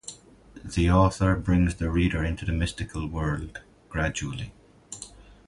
[0.65, 4.51] The author brings the reader into the mystical world gradually.